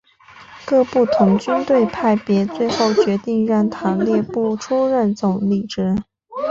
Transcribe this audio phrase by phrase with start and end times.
[0.65, 5.95] 各个不同军队派别最后决定让塔列布出任总理职。